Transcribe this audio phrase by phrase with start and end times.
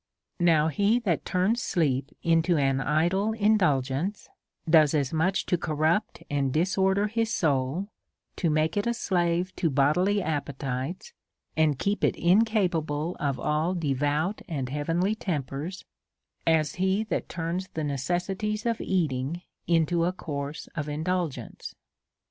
[0.39, 4.29] Now, he that turns sleep into an idle indulgence
[4.67, 7.87] does as much to corrupt and disorder his soul,
[8.37, 11.13] to make it a slave to bodily appetites,
[11.55, 15.85] and keep it incapable of all devout and heavenly tempers,
[16.47, 21.75] as he that turns the necessities of eating into a course of indulgence.